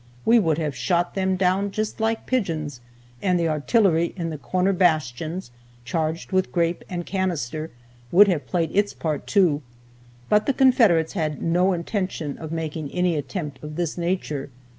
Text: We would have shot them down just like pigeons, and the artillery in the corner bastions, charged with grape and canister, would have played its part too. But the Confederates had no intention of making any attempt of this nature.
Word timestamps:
We 0.25 0.39
would 0.39 0.57
have 0.57 0.73
shot 0.75 1.13
them 1.13 1.35
down 1.35 1.69
just 1.69 1.99
like 1.99 2.25
pigeons, 2.25 2.81
and 3.21 3.39
the 3.39 3.47
artillery 3.47 4.15
in 4.17 4.31
the 4.31 4.37
corner 4.39 4.73
bastions, 4.73 5.51
charged 5.85 6.31
with 6.31 6.51
grape 6.51 6.83
and 6.89 7.05
canister, 7.05 7.69
would 8.11 8.27
have 8.27 8.47
played 8.47 8.71
its 8.75 8.95
part 8.95 9.27
too. 9.27 9.61
But 10.27 10.47
the 10.47 10.53
Confederates 10.53 11.13
had 11.13 11.43
no 11.43 11.71
intention 11.71 12.39
of 12.39 12.51
making 12.51 12.89
any 12.89 13.15
attempt 13.15 13.63
of 13.63 13.75
this 13.75 13.95
nature. 13.95 14.49